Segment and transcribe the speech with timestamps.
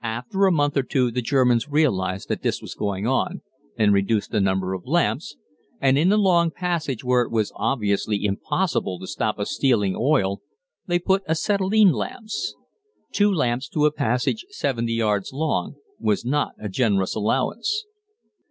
[0.00, 3.42] After a month or two the Germans realized that this was going on
[3.76, 5.36] and reduced the number of lamps,
[5.82, 10.40] and in the long passage where it was obviously impossible to stop us stealing oil
[10.86, 12.54] they put acetylene lamps.
[13.12, 17.84] Two lamps to a passage 70 yards long was not a generous allowance.